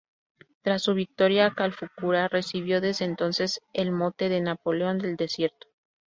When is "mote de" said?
3.91-4.41